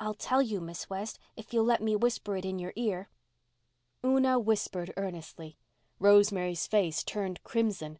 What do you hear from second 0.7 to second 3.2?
West, if you'll let me whisper it in your ear."